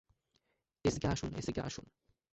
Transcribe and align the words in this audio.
এসিকে 0.85 1.07
আসুন, 1.07 1.29
এসিকে 1.37 1.61
আসুন। 1.61 1.85